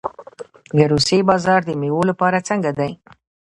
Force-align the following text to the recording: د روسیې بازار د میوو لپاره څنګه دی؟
د 0.77 0.79
روسیې 0.91 1.19
بازار 1.29 1.59
د 1.65 1.69
میوو 1.81 2.01
لپاره 2.11 2.45
څنګه 2.49 2.71
دی؟ 2.79 2.91